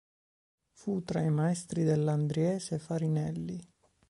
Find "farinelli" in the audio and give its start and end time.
2.79-3.61